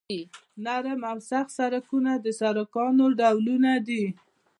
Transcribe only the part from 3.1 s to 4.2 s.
ډولونه دي